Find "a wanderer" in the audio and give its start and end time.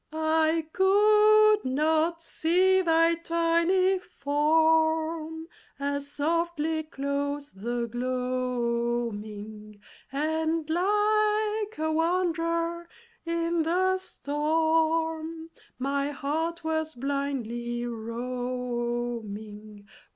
11.77-12.89